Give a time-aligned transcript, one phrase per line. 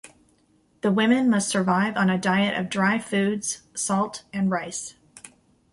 [0.81, 4.95] The women must survive on a diet of dry foods, salt, and rice.